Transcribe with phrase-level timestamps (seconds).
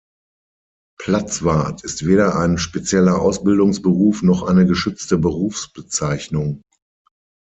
[0.99, 6.63] Platzwart ist weder ein spezieller Ausbildungsberuf noch eine geschützte Berufsbezeichnung.